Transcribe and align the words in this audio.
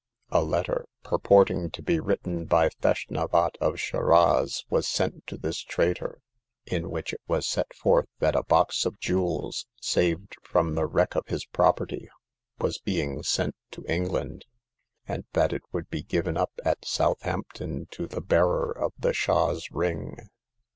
A 0.31 0.43
letter, 0.43 0.87
purporting 1.03 1.69
to 1.69 1.83
be 1.83 1.99
written 1.99 2.45
by 2.45 2.69
Feshnavat, 2.69 3.55
of 3.61 3.79
Shiraz, 3.79 4.65
was 4.67 4.87
sent 4.87 5.27
to 5.27 5.37
this 5.37 5.59
traitor, 5.59 6.23
in 6.65 6.89
which 6.89 7.13
it 7.13 7.21
was 7.27 7.47
set 7.47 7.71
forth 7.75 8.07
that 8.17 8.33
a 8.35 8.41
box 8.41 8.83
of 8.87 8.99
jewels, 8.99 9.67
saved 9.79 10.37
from 10.41 10.73
the 10.73 10.87
wreck 10.87 11.13
of 11.13 11.27
his 11.27 11.45
property, 11.45 12.09
was 12.59 12.79
being 12.79 13.21
sent 13.21 13.55
to 13.69 13.85
Eng 13.85 14.09
land, 14.09 14.45
and 15.07 15.25
that 15.33 15.53
it 15.53 15.61
would 15.71 15.87
be 15.91 16.01
given 16.01 16.35
up 16.35 16.53
at 16.65 16.83
South 16.83 17.23
ampton 17.23 17.85
to 17.91 18.07
the 18.07 18.21
bearer 18.21 18.71
of 18.71 18.93
the 18.97 19.13
Shah's 19.13 19.69
ring. 19.69 20.17